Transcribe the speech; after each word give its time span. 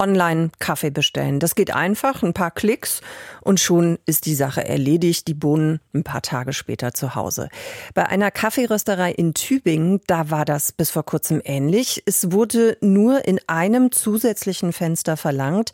online 0.00 0.50
Kaffee 0.58 0.90
bestellen. 0.90 1.38
Das 1.38 1.54
geht 1.54 1.74
einfach, 1.74 2.22
ein 2.22 2.32
paar 2.32 2.50
Klicks 2.50 3.02
und 3.42 3.60
schon 3.60 3.98
ist 4.06 4.26
die 4.26 4.34
Sache 4.34 4.66
erledigt, 4.66 5.28
die 5.28 5.34
Bohnen 5.34 5.80
ein 5.94 6.02
paar 6.02 6.22
Tage 6.22 6.52
später 6.52 6.92
zu 6.94 7.14
Hause. 7.14 7.48
Bei 7.94 8.06
einer 8.06 8.30
Kaffeerösterei 8.30 9.12
in 9.12 9.34
Tübingen, 9.34 10.00
da 10.06 10.30
war 10.30 10.44
das 10.44 10.72
bis 10.72 10.90
vor 10.90 11.04
kurzem 11.04 11.40
ähnlich. 11.44 12.02
Es 12.06 12.32
wurde 12.32 12.76
nur 12.80 13.26
in 13.26 13.40
einem 13.46 13.92
zusätzlichen 13.92 14.72
Fenster 14.72 15.16
verlangt, 15.16 15.72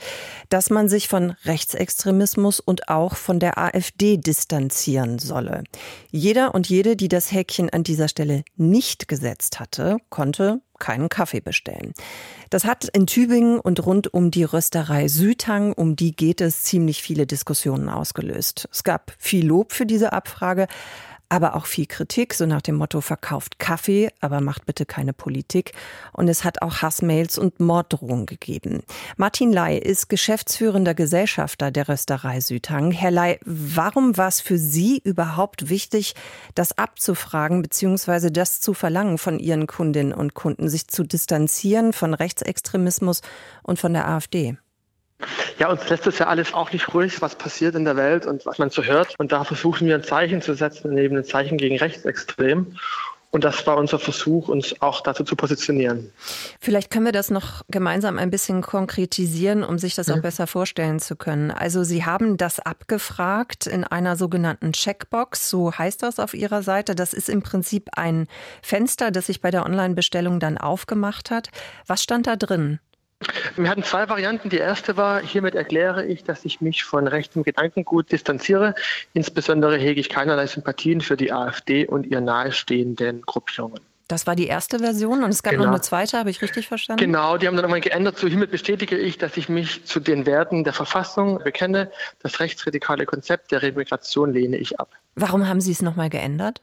dass 0.48 0.70
man 0.70 0.88
sich 0.88 1.08
von 1.08 1.34
Rechtsextremismus 1.44 2.60
und 2.60 2.88
auch 2.88 3.16
von 3.16 3.38
der 3.38 3.58
AfD 3.58 4.16
distanzieren 4.16 5.18
solle. 5.18 5.64
Jeder 6.10 6.54
und 6.54 6.68
jede, 6.68 6.96
die 6.96 7.08
das 7.08 7.30
Häkchen 7.32 7.70
an 7.70 7.84
dieser 7.84 8.08
Stelle 8.08 8.42
nicht 8.56 9.06
gesetzt 9.08 9.60
hatte, 9.60 9.98
konnte 10.10 10.60
keinen 10.78 11.08
Kaffee 11.08 11.40
bestellen. 11.40 11.92
Das 12.50 12.64
hat 12.64 12.88
in 12.88 13.06
Tübingen 13.06 13.58
und 13.58 13.84
rund 13.84 14.12
um 14.12 14.30
die 14.30 14.44
Rösterei 14.44 15.08
Südhang, 15.08 15.72
um 15.72 15.96
die 15.96 16.14
geht 16.14 16.40
es, 16.40 16.62
ziemlich 16.62 17.02
viele 17.02 17.26
Diskussionen 17.26 17.88
ausgelöst. 17.88 18.68
Es 18.70 18.84
gab 18.84 19.12
viel 19.18 19.46
Lob 19.46 19.72
für 19.72 19.86
diese 19.86 20.12
Abfrage, 20.12 20.66
aber 21.28 21.56
auch 21.56 21.66
viel 21.66 21.86
Kritik, 21.86 22.34
so 22.34 22.46
nach 22.46 22.62
dem 22.62 22.76
Motto 22.76 23.00
verkauft 23.00 23.58
Kaffee, 23.58 24.10
aber 24.20 24.40
macht 24.40 24.66
bitte 24.66 24.86
keine 24.86 25.12
Politik. 25.12 25.72
Und 26.12 26.28
es 26.28 26.44
hat 26.44 26.62
auch 26.62 26.82
Hassmails 26.82 27.38
und 27.38 27.60
Morddrohungen 27.60 28.26
gegeben. 28.26 28.82
Martin 29.16 29.52
Ley 29.52 29.78
ist 29.78 30.08
geschäftsführender 30.08 30.94
Gesellschafter 30.94 31.70
der 31.70 31.88
Rösterei 31.88 32.40
Südhang. 32.40 32.92
Herr 32.92 33.10
Ley, 33.10 33.38
warum 33.44 34.16
war 34.16 34.28
es 34.28 34.40
für 34.40 34.58
Sie 34.58 35.00
überhaupt 35.02 35.68
wichtig, 35.68 36.14
das 36.54 36.76
abzufragen 36.78 37.62
bzw. 37.62 38.30
das 38.30 38.60
zu 38.60 38.74
verlangen 38.74 39.18
von 39.18 39.38
Ihren 39.38 39.66
Kundinnen 39.66 40.12
und 40.12 40.34
Kunden, 40.34 40.68
sich 40.68 40.88
zu 40.88 41.04
distanzieren 41.04 41.92
von 41.92 42.14
Rechtsextremismus 42.14 43.22
und 43.62 43.78
von 43.78 43.92
der 43.92 44.08
AfD? 44.08 44.56
Ja, 45.58 45.70
uns 45.70 45.88
lässt 45.88 46.06
es 46.06 46.18
ja 46.18 46.26
alles 46.26 46.52
auch 46.52 46.72
nicht 46.72 46.92
ruhig, 46.92 47.22
was 47.22 47.34
passiert 47.34 47.74
in 47.74 47.84
der 47.84 47.96
Welt 47.96 48.26
und 48.26 48.44
was 48.44 48.58
man 48.58 48.70
so 48.70 48.82
hört. 48.82 49.14
Und 49.18 49.32
da 49.32 49.44
versuchen 49.44 49.86
wir 49.86 49.94
ein 49.94 50.02
Zeichen 50.02 50.42
zu 50.42 50.54
setzen, 50.54 50.92
neben 50.92 51.16
ein 51.16 51.24
Zeichen 51.24 51.56
gegen 51.56 51.78
Rechtsextrem. 51.78 52.76
Und 53.36 53.44
das 53.44 53.66
war 53.66 53.76
unser 53.76 53.98
Versuch, 53.98 54.48
uns 54.48 54.80
auch 54.80 55.02
dazu 55.02 55.22
zu 55.24 55.36
positionieren. 55.36 56.10
Vielleicht 56.60 56.90
können 56.90 57.04
wir 57.04 57.12
das 57.12 57.30
noch 57.30 57.62
gemeinsam 57.68 58.18
ein 58.18 58.30
bisschen 58.30 58.62
konkretisieren, 58.62 59.62
um 59.62 59.78
sich 59.78 59.94
das 59.94 60.08
auch 60.08 60.16
mhm. 60.16 60.22
besser 60.22 60.46
vorstellen 60.46 61.00
zu 61.00 61.16
können. 61.16 61.50
Also 61.50 61.84
Sie 61.84 62.06
haben 62.06 62.38
das 62.38 62.60
abgefragt 62.60 63.66
in 63.66 63.84
einer 63.84 64.16
sogenannten 64.16 64.72
Checkbox, 64.72 65.50
so 65.50 65.70
heißt 65.70 66.02
das 66.02 66.18
auf 66.18 66.32
Ihrer 66.32 66.62
Seite. 66.62 66.94
Das 66.94 67.12
ist 67.12 67.28
im 67.28 67.42
Prinzip 67.42 67.90
ein 67.96 68.26
Fenster, 68.62 69.10
das 69.10 69.26
sich 69.26 69.42
bei 69.42 69.50
der 69.50 69.66
Online-Bestellung 69.66 70.40
dann 70.40 70.56
aufgemacht 70.56 71.30
hat. 71.30 71.50
Was 71.86 72.02
stand 72.02 72.26
da 72.26 72.36
drin? 72.36 72.78
Wir 73.56 73.70
hatten 73.70 73.82
zwei 73.82 74.08
Varianten. 74.08 74.50
Die 74.50 74.58
erste 74.58 74.96
war, 74.96 75.22
hiermit 75.22 75.54
erkläre 75.54 76.04
ich, 76.04 76.24
dass 76.24 76.44
ich 76.44 76.60
mich 76.60 76.84
von 76.84 77.06
rechtem 77.06 77.42
Gedankengut 77.42 78.12
distanziere. 78.12 78.74
Insbesondere 79.14 79.78
hege 79.78 80.00
ich 80.00 80.10
keinerlei 80.10 80.46
Sympathien 80.46 81.00
für 81.00 81.16
die 81.16 81.32
AfD 81.32 81.86
und 81.86 82.06
ihr 82.06 82.20
nahestehenden 82.20 83.22
Gruppierungen. 83.22 83.80
Das 84.08 84.26
war 84.26 84.36
die 84.36 84.46
erste 84.46 84.78
Version 84.78 85.24
und 85.24 85.30
es 85.30 85.42
gab 85.42 85.52
genau. 85.52 85.64
noch 85.64 85.72
eine 85.72 85.80
zweite, 85.80 86.18
habe 86.18 86.30
ich 86.30 86.40
richtig 86.40 86.68
verstanden? 86.68 87.04
Genau, 87.04 87.38
die 87.38 87.48
haben 87.48 87.56
dann 87.56 87.64
nochmal 87.64 87.80
geändert. 87.80 88.18
So 88.18 88.28
hiermit 88.28 88.52
bestätige 88.52 88.96
ich, 88.96 89.18
dass 89.18 89.36
ich 89.36 89.48
mich 89.48 89.84
zu 89.84 89.98
den 89.98 90.26
Werten 90.26 90.62
der 90.62 90.72
Verfassung 90.72 91.42
bekenne. 91.42 91.90
Das 92.22 92.38
rechtsradikale 92.38 93.04
Konzept 93.04 93.50
der 93.50 93.62
Remigration 93.62 94.32
lehne 94.32 94.58
ich 94.58 94.78
ab. 94.78 94.90
Warum 95.16 95.48
haben 95.48 95.60
Sie 95.60 95.72
es 95.72 95.82
nochmal 95.82 96.08
geändert? 96.08 96.60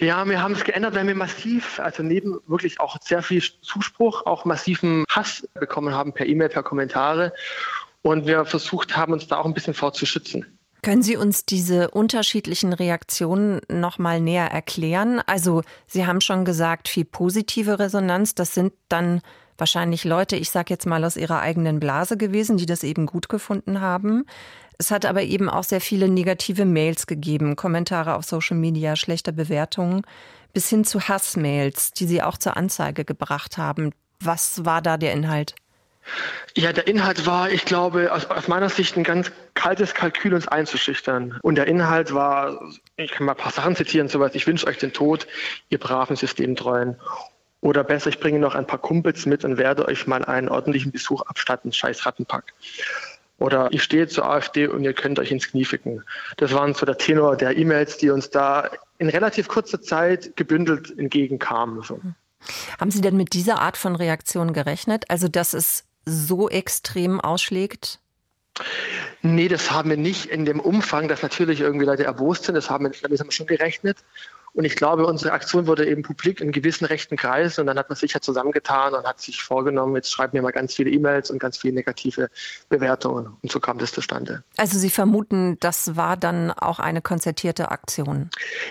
Ja, 0.00 0.24
wir 0.24 0.40
haben 0.40 0.54
es 0.54 0.64
geändert, 0.64 0.94
weil 0.94 1.06
wir 1.06 1.14
massiv, 1.14 1.78
also 1.78 2.02
neben 2.02 2.40
wirklich 2.46 2.80
auch 2.80 2.96
sehr 3.02 3.22
viel 3.22 3.42
Zuspruch, 3.60 4.24
auch 4.24 4.44
massiven 4.46 5.04
Hass 5.10 5.46
bekommen 5.54 5.94
haben 5.94 6.14
per 6.14 6.26
E-Mail, 6.26 6.48
per 6.48 6.62
Kommentare. 6.62 7.34
Und 8.00 8.26
wir 8.26 8.46
versucht 8.46 8.96
haben, 8.96 9.12
uns 9.12 9.26
da 9.26 9.36
auch 9.36 9.44
ein 9.44 9.54
bisschen 9.54 9.74
vorzuschützen. 9.74 10.58
Können 10.84 11.04
Sie 11.04 11.16
uns 11.16 11.46
diese 11.46 11.92
unterschiedlichen 11.92 12.72
Reaktionen 12.72 13.60
noch 13.68 13.98
mal 13.98 14.20
näher 14.20 14.50
erklären? 14.50 15.20
Also, 15.26 15.62
Sie 15.86 16.06
haben 16.06 16.20
schon 16.20 16.44
gesagt, 16.44 16.88
viel 16.88 17.04
positive 17.04 17.78
Resonanz, 17.78 18.34
das 18.34 18.52
sind 18.52 18.72
dann 18.88 19.20
wahrscheinlich 19.56 20.02
Leute, 20.02 20.34
ich 20.34 20.50
sage 20.50 20.74
jetzt 20.74 20.86
mal 20.86 21.04
aus 21.04 21.16
ihrer 21.16 21.40
eigenen 21.40 21.78
Blase 21.78 22.16
gewesen, 22.16 22.56
die 22.56 22.66
das 22.66 22.82
eben 22.82 23.06
gut 23.06 23.28
gefunden 23.28 23.80
haben. 23.80 24.24
Es 24.76 24.90
hat 24.90 25.06
aber 25.06 25.22
eben 25.22 25.48
auch 25.48 25.62
sehr 25.62 25.80
viele 25.80 26.08
negative 26.08 26.64
Mails 26.64 27.06
gegeben, 27.06 27.54
Kommentare 27.54 28.16
auf 28.16 28.24
Social 28.24 28.56
Media, 28.56 28.96
schlechte 28.96 29.32
Bewertungen, 29.32 30.02
bis 30.52 30.68
hin 30.68 30.84
zu 30.84 31.00
Hassmails, 31.00 31.92
die 31.92 32.06
Sie 32.06 32.22
auch 32.22 32.38
zur 32.38 32.56
Anzeige 32.56 33.04
gebracht 33.04 33.56
haben. 33.56 33.92
Was 34.18 34.64
war 34.64 34.82
da 34.82 34.96
der 34.96 35.12
Inhalt? 35.12 35.54
Ja, 36.56 36.72
der 36.72 36.86
Inhalt 36.86 37.26
war, 37.26 37.50
ich 37.50 37.64
glaube, 37.64 38.12
aus, 38.12 38.26
aus, 38.26 38.48
meiner 38.48 38.68
Sicht 38.68 38.96
ein 38.96 39.04
ganz 39.04 39.32
kaltes 39.54 39.94
Kalkül, 39.94 40.34
uns 40.34 40.48
einzuschüchtern. 40.48 41.38
Und 41.42 41.54
der 41.54 41.66
Inhalt 41.66 42.12
war, 42.12 42.60
ich 42.96 43.12
kann 43.12 43.26
mal 43.26 43.32
ein 43.32 43.38
paar 43.38 43.52
Sachen 43.52 43.76
zitieren, 43.76 44.08
sowas, 44.08 44.34
ich 44.34 44.46
wünsche 44.46 44.66
euch 44.66 44.78
den 44.78 44.92
Tod, 44.92 45.26
ihr 45.70 45.78
braven 45.78 46.16
Systemtreuen. 46.16 46.96
Oder 47.60 47.84
besser, 47.84 48.10
ich 48.10 48.18
bringe 48.18 48.40
noch 48.40 48.54
ein 48.54 48.66
paar 48.66 48.80
Kumpels 48.80 49.24
mit 49.24 49.44
und 49.44 49.56
werde 49.56 49.86
euch 49.86 50.06
mal 50.06 50.24
einen 50.24 50.48
ordentlichen 50.48 50.90
Besuch 50.90 51.22
abstatten, 51.22 51.72
scheiß 51.72 52.04
Rattenpack. 52.04 52.52
Oder 53.38 53.68
ich 53.72 53.82
stehe 53.82 54.06
zur 54.08 54.28
AfD 54.28 54.66
und 54.66 54.84
ihr 54.84 54.92
könnt 54.92 55.18
euch 55.18 55.30
ins 55.30 55.48
Knie 55.48 55.64
ficken. 55.64 56.04
Das 56.36 56.52
waren 56.52 56.74
so 56.74 56.84
der 56.86 56.98
Tenor 56.98 57.36
der 57.36 57.56
E-Mails, 57.56 57.96
die 57.98 58.10
uns 58.10 58.30
da 58.30 58.68
in 58.98 59.08
relativ 59.08 59.48
kurzer 59.48 59.80
Zeit 59.80 60.36
gebündelt 60.36 60.96
entgegenkamen. 60.96 61.82
So. 61.82 62.00
Haben 62.78 62.90
Sie 62.90 63.00
denn 63.00 63.16
mit 63.16 63.32
dieser 63.32 63.60
Art 63.60 63.76
von 63.76 63.96
Reaktion 63.96 64.52
gerechnet? 64.52 65.04
Also, 65.08 65.28
dass 65.28 65.54
es 65.54 65.84
so 66.04 66.48
extrem 66.48 67.20
ausschlägt? 67.20 67.98
Nee, 69.22 69.48
das 69.48 69.70
haben 69.70 69.90
wir 69.90 69.96
nicht 69.96 70.26
in 70.26 70.44
dem 70.44 70.60
Umfang, 70.60 71.08
dass 71.08 71.22
natürlich 71.22 71.60
irgendwie 71.60 71.86
Leute 71.86 72.04
erbost 72.04 72.44
sind. 72.44 72.54
Das 72.54 72.68
haben 72.68 72.84
wir, 72.84 72.90
damit 73.02 73.20
haben 73.20 73.28
wir 73.28 73.32
schon 73.32 73.46
gerechnet. 73.46 73.98
Und 74.54 74.64
ich 74.66 74.76
glaube, 74.76 75.06
unsere 75.06 75.32
Aktion 75.32 75.66
wurde 75.66 75.86
eben 75.88 76.02
publik 76.02 76.40
in 76.40 76.52
gewissen 76.52 76.84
rechten 76.84 77.16
Kreisen 77.16 77.62
und 77.62 77.68
dann 77.68 77.78
hat 77.78 77.88
man 77.88 77.96
sich 77.96 78.12
ja 78.12 78.20
zusammengetan 78.20 78.92
und 78.92 79.06
hat 79.06 79.18
sich 79.18 79.42
vorgenommen, 79.42 79.96
jetzt 79.96 80.12
schreiben 80.12 80.34
wir 80.34 80.42
mal 80.42 80.50
ganz 80.50 80.74
viele 80.74 80.90
E-Mails 80.90 81.30
und 81.30 81.38
ganz 81.38 81.56
viele 81.56 81.74
negative 81.74 82.28
Bewertungen. 82.68 83.34
Und 83.40 83.50
so 83.50 83.60
kam 83.60 83.78
das 83.78 83.92
zustande. 83.92 84.44
Also 84.58 84.78
Sie 84.78 84.90
vermuten, 84.90 85.58
das 85.60 85.96
war 85.96 86.18
dann 86.18 86.50
auch 86.50 86.80
eine 86.80 87.00
konzertierte 87.00 87.70
Aktion? 87.70 88.28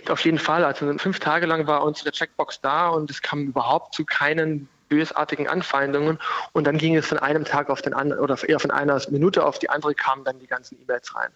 Auf 0.07 0.23
jeden 0.23 0.37
Fall. 0.37 0.63
Also 0.63 0.95
fünf 0.99 1.19
Tage 1.19 1.47
lang 1.47 1.65
war 1.65 1.83
unsere 1.83 2.11
Checkbox 2.11 2.61
da 2.61 2.89
und 2.89 3.09
es 3.09 3.23
kam 3.23 3.47
überhaupt 3.47 3.95
zu 3.95 4.05
keinen 4.05 4.69
bösartigen 4.91 5.47
Anfeindungen. 5.47 6.19
Und 6.51 6.67
dann 6.67 6.77
ging 6.77 6.95
es 6.95 7.07
von 7.07 7.17
einem 7.17 7.45
Tag 7.45 7.69
auf 7.69 7.81
den 7.81 7.93
anderen 7.93 8.21
oder 8.21 8.37
eher 8.47 8.59
von 8.59 8.71
einer 8.71 9.01
Minute 9.09 9.45
auf 9.45 9.57
die 9.57 9.69
andere 9.69 9.95
kamen 9.95 10.25
dann 10.25 10.37
die 10.37 10.47
ganzen 10.47 10.77
E-Mails 10.81 11.15
rein. 11.15 11.31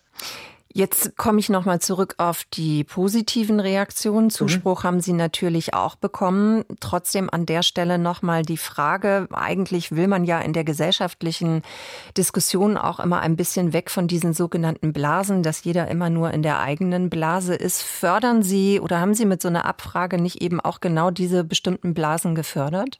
Jetzt 0.77 1.15
komme 1.15 1.39
ich 1.39 1.47
nochmal 1.47 1.79
zurück 1.79 2.15
auf 2.17 2.43
die 2.43 2.83
positiven 2.83 3.61
Reaktionen. 3.61 4.29
Zuspruch 4.29 4.83
mhm. 4.83 4.87
haben 4.87 4.99
Sie 4.99 5.13
natürlich 5.13 5.73
auch 5.73 5.95
bekommen. 5.95 6.65
Trotzdem 6.81 7.29
an 7.29 7.45
der 7.45 7.63
Stelle 7.63 7.97
nochmal 7.97 8.41
die 8.41 8.57
Frage, 8.57 9.29
eigentlich 9.31 9.93
will 9.95 10.09
man 10.09 10.25
ja 10.25 10.41
in 10.41 10.51
der 10.51 10.65
gesellschaftlichen 10.65 11.61
Diskussion 12.17 12.75
auch 12.75 12.99
immer 12.99 13.21
ein 13.21 13.37
bisschen 13.37 13.71
weg 13.71 13.89
von 13.89 14.09
diesen 14.09 14.33
sogenannten 14.33 14.91
Blasen, 14.91 15.43
dass 15.43 15.63
jeder 15.63 15.87
immer 15.87 16.09
nur 16.09 16.31
in 16.31 16.41
der 16.41 16.59
eigenen 16.59 17.09
Blase 17.09 17.55
ist. 17.55 17.81
Fördern 17.81 18.43
Sie 18.43 18.81
oder 18.81 18.99
haben 18.99 19.13
Sie 19.13 19.25
mit 19.25 19.41
so 19.41 19.47
einer 19.47 19.63
Abfrage 19.63 20.21
nicht 20.21 20.41
eben 20.41 20.59
auch 20.59 20.81
genau 20.81 21.09
diese 21.09 21.45
bestimmten 21.45 21.93
Blasen 21.93 22.35
gefördert? 22.35 22.99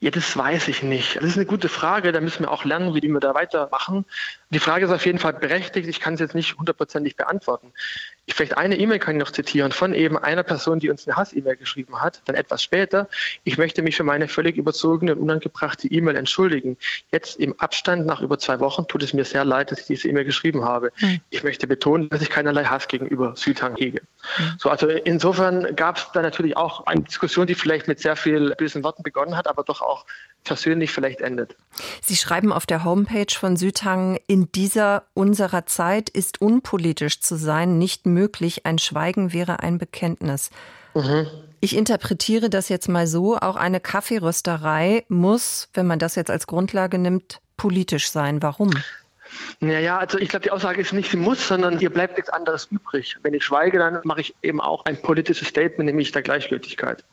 Ja, 0.00 0.10
das 0.10 0.36
weiß 0.36 0.68
ich 0.68 0.84
nicht. 0.84 1.16
Das 1.16 1.24
ist 1.24 1.36
eine 1.36 1.46
gute 1.46 1.68
Frage. 1.68 2.12
Da 2.12 2.20
müssen 2.20 2.44
wir 2.44 2.52
auch 2.52 2.64
lernen, 2.64 2.94
wie 2.94 3.02
wir 3.02 3.20
da 3.20 3.34
weitermachen. 3.34 4.04
Die 4.50 4.60
Frage 4.60 4.84
ist 4.84 4.92
auf 4.92 5.04
jeden 5.04 5.18
Fall 5.18 5.32
berechtigt. 5.32 5.88
Ich 5.88 5.98
kann 5.98 6.14
es 6.14 6.20
jetzt 6.20 6.34
nicht 6.34 6.56
hundertprozentig 6.56 7.16
beantworten. 7.16 7.72
Ich 8.26 8.34
vielleicht 8.34 8.56
eine 8.56 8.76
E-Mail 8.76 8.98
kann 8.98 9.16
ich 9.16 9.20
noch 9.20 9.32
zitieren 9.32 9.72
von 9.72 9.94
eben 9.94 10.16
einer 10.16 10.42
Person, 10.42 10.80
die 10.80 10.90
uns 10.90 11.06
eine 11.06 11.16
Hass-E-Mail 11.16 11.56
geschrieben 11.56 12.00
hat. 12.00 12.22
Dann 12.26 12.36
etwas 12.36 12.62
später. 12.62 13.08
Ich 13.42 13.58
möchte 13.58 13.82
mich 13.82 13.96
für 13.96 14.04
meine 14.04 14.28
völlig 14.28 14.56
überzogene 14.56 15.16
und 15.16 15.22
unangebrachte 15.22 15.88
E-Mail 15.88 16.14
entschuldigen. 16.14 16.76
Jetzt 17.10 17.40
im 17.40 17.58
Abstand 17.58 18.06
nach 18.06 18.20
über 18.20 18.38
zwei 18.38 18.60
Wochen 18.60 18.86
tut 18.86 19.02
es 19.02 19.12
mir 19.12 19.24
sehr 19.24 19.44
leid, 19.44 19.72
dass 19.72 19.80
ich 19.80 19.86
diese 19.86 20.08
E-Mail 20.08 20.24
geschrieben 20.24 20.64
habe. 20.64 20.92
Mhm. 21.00 21.20
Ich 21.30 21.42
möchte 21.42 21.66
betonen, 21.66 22.08
dass 22.10 22.22
ich 22.22 22.30
keinerlei 22.30 22.64
Hass 22.64 22.86
gegenüber 22.86 23.34
Südhang 23.34 23.76
hege. 23.76 24.02
Mhm. 24.38 24.54
So, 24.58 24.70
also 24.70 24.88
insofern 24.88 25.74
gab 25.74 25.96
es 25.96 26.06
da 26.12 26.22
natürlich 26.22 26.56
auch 26.56 26.86
eine 26.86 27.02
Diskussion, 27.02 27.46
die 27.46 27.54
vielleicht 27.54 27.88
mit 27.88 27.98
sehr 27.98 28.14
viel 28.14 28.54
bösen 28.56 28.84
Worten 28.84 29.02
begonnen 29.02 29.36
hat, 29.36 29.46
aber 29.46 29.64
doch 29.64 29.80
auch 29.88 30.04
persönlich 30.44 30.92
vielleicht 30.92 31.20
endet. 31.20 31.56
Sie 32.02 32.16
schreiben 32.16 32.52
auf 32.52 32.64
der 32.64 32.84
Homepage 32.84 33.32
von 33.32 33.56
Südhang, 33.56 34.18
in 34.26 34.50
dieser 34.52 35.04
unserer 35.14 35.66
Zeit 35.66 36.08
ist 36.08 36.40
unpolitisch 36.40 37.20
zu 37.20 37.36
sein 37.36 37.78
nicht 37.78 38.06
möglich. 38.06 38.64
Ein 38.64 38.78
Schweigen 38.78 39.32
wäre 39.32 39.60
ein 39.60 39.78
Bekenntnis. 39.78 40.50
Mhm. 40.94 41.26
Ich 41.60 41.76
interpretiere 41.76 42.48
das 42.50 42.68
jetzt 42.68 42.88
mal 42.88 43.06
so, 43.06 43.36
auch 43.36 43.56
eine 43.56 43.80
Kaffeerösterei 43.80 45.04
muss, 45.08 45.68
wenn 45.74 45.86
man 45.86 45.98
das 45.98 46.14
jetzt 46.14 46.30
als 46.30 46.46
Grundlage 46.46 46.98
nimmt, 46.98 47.40
politisch 47.56 48.10
sein. 48.10 48.42
Warum? 48.42 48.70
Naja, 49.60 49.98
also 49.98 50.18
ich 50.18 50.28
glaube, 50.28 50.44
die 50.44 50.50
Aussage 50.50 50.80
ist 50.80 50.92
nicht, 50.92 51.10
sie 51.10 51.16
muss, 51.16 51.46
sondern 51.46 51.78
ihr 51.80 51.90
bleibt 51.90 52.16
nichts 52.16 52.30
anderes 52.30 52.68
übrig. 52.70 53.16
Wenn 53.22 53.34
ich 53.34 53.44
schweige, 53.44 53.78
dann 53.78 54.00
mache 54.04 54.20
ich 54.20 54.34
eben 54.42 54.60
auch 54.60 54.84
ein 54.86 55.00
politisches 55.02 55.48
Statement, 55.48 55.86
nämlich 55.86 56.12
der 56.12 56.22
Gleichgültigkeit. 56.22 57.04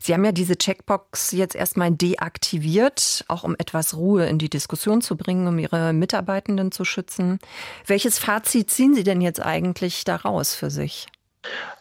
Sie 0.00 0.14
haben 0.14 0.24
ja 0.24 0.32
diese 0.32 0.56
Checkbox 0.56 1.32
jetzt 1.32 1.54
erstmal 1.54 1.90
deaktiviert, 1.90 3.24
auch 3.28 3.44
um 3.44 3.54
etwas 3.58 3.96
Ruhe 3.96 4.26
in 4.26 4.38
die 4.38 4.50
Diskussion 4.50 5.02
zu 5.02 5.16
bringen, 5.16 5.46
um 5.46 5.58
Ihre 5.58 5.92
Mitarbeitenden 5.92 6.72
zu 6.72 6.84
schützen. 6.84 7.38
Welches 7.86 8.18
Fazit 8.18 8.70
ziehen 8.70 8.94
Sie 8.94 9.04
denn 9.04 9.20
jetzt 9.20 9.40
eigentlich 9.40 10.04
daraus 10.04 10.54
für 10.54 10.70
sich? 10.70 11.08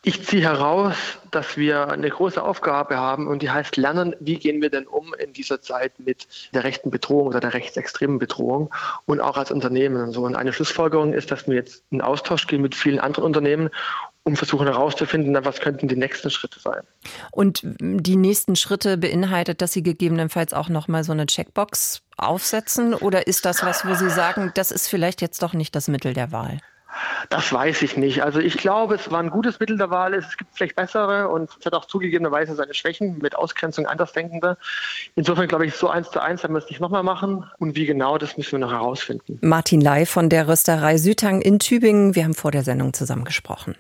Ich 0.03 0.25
ziehe 0.25 0.43
heraus, 0.43 0.95
dass 1.31 1.57
wir 1.57 1.89
eine 1.89 2.09
große 2.09 2.41
Aufgabe 2.41 2.97
haben 2.97 3.27
und 3.27 3.41
die 3.41 3.49
heißt 3.49 3.75
lernen, 3.75 4.15
wie 4.19 4.37
gehen 4.37 4.61
wir 4.61 4.69
denn 4.69 4.87
um 4.87 5.13
in 5.15 5.33
dieser 5.33 5.59
Zeit 5.59 5.99
mit 5.99 6.27
der 6.53 6.63
rechten 6.63 6.91
Bedrohung 6.91 7.27
oder 7.27 7.39
der 7.39 7.53
rechtsextremen 7.53 8.19
Bedrohung 8.19 8.73
und 9.05 9.19
auch 9.19 9.35
als 9.35 9.51
Unternehmen 9.51 10.01
und 10.01 10.11
so. 10.13 10.23
Und 10.23 10.35
eine 10.35 10.53
Schlussfolgerung 10.53 11.13
ist, 11.13 11.31
dass 11.31 11.47
wir 11.47 11.55
jetzt 11.55 11.83
in 11.89 12.01
Austausch 12.01 12.47
gehen 12.47 12.61
mit 12.61 12.75
vielen 12.75 12.99
anderen 12.99 13.25
Unternehmen 13.25 13.69
um 14.27 14.35
versuchen 14.35 14.67
herauszufinden, 14.67 15.33
was 15.43 15.61
könnten 15.61 15.87
die 15.87 15.95
nächsten 15.95 16.29
Schritte 16.29 16.59
sein. 16.59 16.81
Und 17.31 17.61
die 17.63 18.17
nächsten 18.17 18.57
Schritte 18.57 18.97
beinhaltet, 18.97 19.61
dass 19.61 19.71
Sie 19.71 19.81
gegebenenfalls 19.81 20.53
auch 20.53 20.67
nochmal 20.67 21.05
so 21.05 21.13
eine 21.13 21.25
Checkbox 21.25 22.01
aufsetzen? 22.17 22.93
Oder 22.93 23.27
ist 23.27 23.45
das 23.45 23.63
was, 23.63 23.87
wo 23.87 23.93
Sie 23.95 24.09
sagen, 24.09 24.51
das 24.53 24.71
ist 24.71 24.89
vielleicht 24.89 25.21
jetzt 25.21 25.41
doch 25.41 25.53
nicht 25.53 25.75
das 25.75 25.87
Mittel 25.87 26.13
der 26.13 26.31
Wahl? 26.33 26.59
Das 27.29 27.53
weiß 27.53 27.83
ich 27.83 27.95
nicht. 27.95 28.23
Also 28.23 28.39
ich 28.39 28.57
glaube, 28.57 28.95
es 28.95 29.11
war 29.11 29.19
ein 29.19 29.29
gutes 29.29 29.59
Mittel 29.59 29.77
der 29.77 29.89
Wahl. 29.89 30.13
Es 30.13 30.35
gibt 30.35 30.55
vielleicht 30.55 30.75
bessere 30.75 31.29
und 31.29 31.49
es 31.57 31.65
hat 31.65 31.73
auch 31.73 31.85
zugegebenerweise 31.85 32.55
seine 32.55 32.73
Schwächen 32.73 33.19
mit 33.19 33.35
Ausgrenzung 33.35 33.85
Andersdenkender. 33.85 34.57
Insofern 35.15 35.47
glaube 35.47 35.65
ich, 35.65 35.75
so 35.75 35.89
eins 35.89 36.11
zu 36.11 36.19
eins 36.19 36.43
haben 36.43 36.53
wir 36.53 36.59
es 36.59 36.69
nicht 36.69 36.81
nochmal 36.81 37.03
machen. 37.03 37.45
Und 37.59 37.75
wie 37.75 37.85
genau, 37.85 38.17
das 38.17 38.35
müssen 38.35 38.53
wir 38.53 38.59
noch 38.59 38.71
herausfinden. 38.71 39.39
Martin 39.41 39.79
Lai 39.79 40.05
von 40.05 40.29
der 40.29 40.47
Rösterei 40.47 40.97
Sütang 40.97 41.41
in 41.41 41.59
Tübingen. 41.59 42.15
Wir 42.15 42.23
haben 42.23 42.33
vor 42.33 42.51
der 42.51 42.63
Sendung 42.63 42.93
zusammen 42.93 43.23
gesprochen. 43.25 43.75